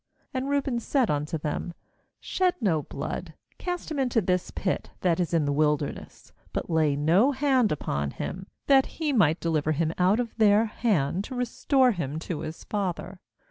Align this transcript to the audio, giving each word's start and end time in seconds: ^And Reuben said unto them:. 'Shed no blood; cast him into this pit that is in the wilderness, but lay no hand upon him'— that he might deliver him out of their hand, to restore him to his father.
^And 0.33 0.47
Reuben 0.47 0.79
said 0.79 1.11
unto 1.11 1.37
them:. 1.37 1.75
'Shed 2.19 2.55
no 2.59 2.81
blood; 2.81 3.35
cast 3.59 3.91
him 3.91 3.99
into 3.99 4.19
this 4.19 4.49
pit 4.49 4.89
that 5.01 5.19
is 5.19 5.31
in 5.31 5.45
the 5.45 5.53
wilderness, 5.53 6.33
but 6.53 6.71
lay 6.71 6.95
no 6.95 7.33
hand 7.33 7.71
upon 7.71 8.09
him'— 8.09 8.47
that 8.65 8.87
he 8.97 9.13
might 9.13 9.39
deliver 9.39 9.73
him 9.73 9.93
out 9.99 10.19
of 10.19 10.35
their 10.37 10.65
hand, 10.65 11.23
to 11.25 11.35
restore 11.35 11.91
him 11.91 12.17
to 12.17 12.39
his 12.39 12.63
father. 12.63 13.19